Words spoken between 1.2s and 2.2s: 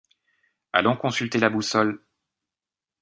la boussole!